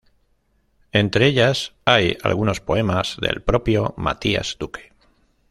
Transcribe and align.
Entre 0.93 1.27
ellas 1.27 1.73
hay 1.85 2.17
algunos 2.23 2.59
poemas 2.59 3.17
del 3.21 3.43
propio 3.43 3.93
Matías 3.97 4.55
Duque. 4.59 4.93